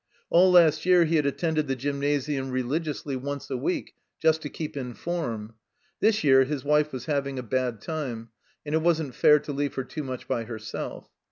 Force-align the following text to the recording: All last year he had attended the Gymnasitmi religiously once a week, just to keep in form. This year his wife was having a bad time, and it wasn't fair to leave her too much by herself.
All 0.31 0.51
last 0.51 0.83
year 0.83 1.05
he 1.05 1.17
had 1.17 1.27
attended 1.27 1.67
the 1.67 1.75
Gymnasitmi 1.75 2.51
religiously 2.51 3.15
once 3.15 3.51
a 3.51 3.55
week, 3.57 3.93
just 4.19 4.41
to 4.41 4.49
keep 4.49 4.75
in 4.75 4.95
form. 4.95 5.53
This 5.99 6.23
year 6.23 6.43
his 6.43 6.63
wife 6.63 6.91
was 6.91 7.05
having 7.05 7.37
a 7.37 7.43
bad 7.43 7.81
time, 7.81 8.29
and 8.65 8.73
it 8.73 8.81
wasn't 8.81 9.13
fair 9.13 9.37
to 9.37 9.53
leave 9.53 9.75
her 9.75 9.83
too 9.83 10.03
much 10.03 10.27
by 10.27 10.45
herself. 10.45 11.07